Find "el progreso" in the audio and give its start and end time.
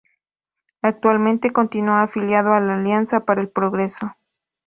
3.41-4.15